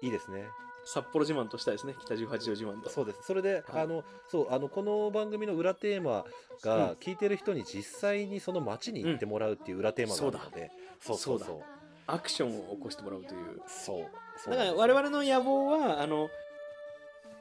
[0.02, 0.44] いいですね。
[0.84, 1.94] 札幌自慢としたいですね。
[2.00, 2.90] 北十八条自慢と。
[2.90, 3.20] そうです。
[3.22, 3.82] それで、はい。
[3.82, 6.24] あのそうあのこの番組の裏テーマ
[6.62, 6.96] が、うん。
[6.96, 10.70] 聞いてる人に実際にその街に行ってもらうっていう裏テーマがあるので、
[11.00, 11.56] そうそうそそう。
[11.58, 11.60] う
[12.06, 13.62] アクションを起こしてもらうという。
[13.66, 14.06] そう。
[14.36, 14.56] そう。
[14.56, 16.28] だから我々の野望はあの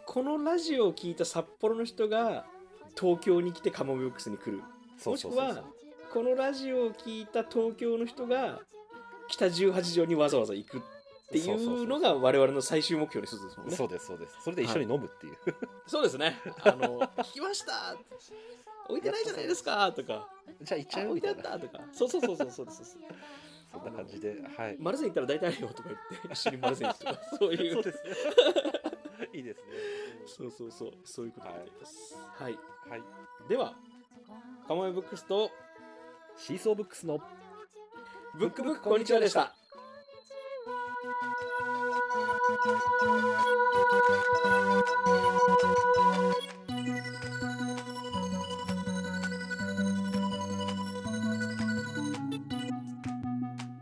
[0.05, 2.45] このラジオを聞いた札幌の人が
[2.99, 4.61] 東京に来てカモメボックスに来る。
[4.97, 5.13] そう。
[5.13, 5.63] もしくは
[6.11, 8.59] このラジオを聞いた東京の人が
[9.27, 10.81] 北十八条にわざわざ行くっ
[11.31, 13.75] ていそうのが我々の最終目標の一つですもんね。
[13.75, 14.33] そうですそうです。
[14.43, 15.37] それで一緒に飲むっていう、
[15.85, 16.39] そうですね。
[16.63, 17.95] あの聞きました。
[18.87, 19.91] 置いてないじゃないですか。
[19.91, 20.27] とか。
[20.63, 21.13] じゃあ行っちゃあう？
[21.13, 21.67] みたいな置いてあった。
[21.67, 21.83] とか。
[21.93, 22.97] そうそうそうそうそうです
[23.71, 24.35] そんな感じで。
[24.57, 24.77] はい。
[24.79, 27.73] 丸善行ったら大体あるよとか言って一緒に丸善行くとかそういう。
[27.73, 28.03] そうですね。
[29.33, 29.63] いいですね。
[30.25, 30.91] そうそうそう。
[31.05, 32.17] そういうことになります。
[32.39, 32.57] はい、
[32.89, 33.01] はい。
[33.47, 33.75] では
[34.67, 35.51] カモメブックスと
[36.39, 37.19] シーソーブックスの
[38.37, 39.53] ブックブックこんにちはでした。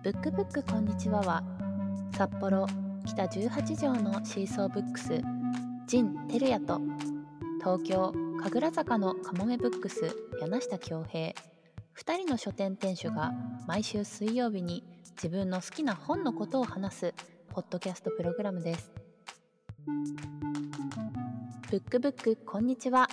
[0.03, 1.43] ブックブックこんにちはは
[2.17, 2.65] 札幌
[3.05, 5.21] 北18条のシーソーブックス
[5.85, 6.81] 陣照也と
[7.59, 11.33] 東京神楽坂のかもめブックス柳下恭平
[11.97, 13.33] 2人の書店店主が
[13.65, 14.83] 毎週水曜日に
[15.15, 17.13] 自分の好きな本のことを話す
[17.49, 18.91] ポッドキャストプログラムです。
[21.71, 23.07] ブックブックこんにちは。